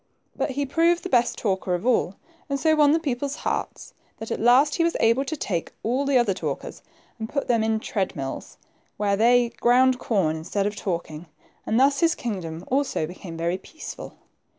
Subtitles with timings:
[0.35, 2.15] But he proved the best talker of all,
[2.49, 6.05] and so won the people's hearts, that at last he was able to take all
[6.05, 6.81] the other talkers
[7.19, 8.57] and put them in treadmills,
[8.97, 14.15] where they ground corn instead of talking;* and thus his kingdom also became very peaceful.